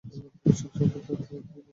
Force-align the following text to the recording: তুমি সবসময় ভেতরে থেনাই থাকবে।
তুমি 0.03 0.55
সবসময় 0.59 0.89
ভেতরে 0.93 1.15
থেনাই 1.19 1.43
থাকবে। 1.43 1.59